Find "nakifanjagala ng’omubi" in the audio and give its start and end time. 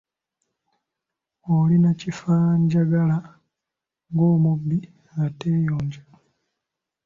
1.81-4.77